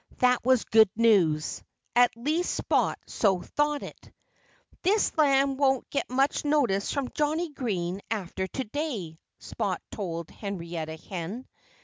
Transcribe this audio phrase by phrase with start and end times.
[0.17, 1.61] That was good news.
[1.95, 4.11] At least Spot so thought it.
[4.81, 10.95] "This lamb won't get much notice from Johnnie Green after to day," Spot told Henrietta
[10.97, 11.47] Hen.